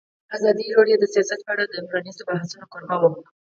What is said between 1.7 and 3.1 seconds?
پرانیستو بحثونو کوربه وه.